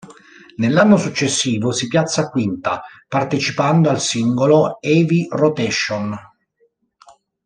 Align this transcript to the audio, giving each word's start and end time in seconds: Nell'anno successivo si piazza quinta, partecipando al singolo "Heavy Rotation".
Nell'anno 0.55 0.97
successivo 0.97 1.71
si 1.71 1.87
piazza 1.87 2.31
quinta, 2.31 2.81
partecipando 3.07 3.87
al 3.91 3.99
singolo 3.99 4.79
"Heavy 4.81 5.27
Rotation". 5.29 6.17